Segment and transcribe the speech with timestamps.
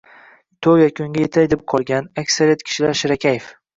[0.67, 3.53] Toʻy yakuniga yetay deb qolgan, aksariyat kishilar shirakayf